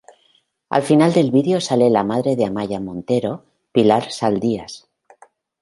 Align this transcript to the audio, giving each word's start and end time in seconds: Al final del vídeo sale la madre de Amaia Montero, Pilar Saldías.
Al 0.71 0.81
final 0.81 1.13
del 1.13 1.29
vídeo 1.29 1.61
sale 1.61 1.91
la 1.91 2.03
madre 2.03 2.35
de 2.35 2.45
Amaia 2.45 2.79
Montero, 2.79 3.45
Pilar 3.71 4.11
Saldías. 4.11 4.87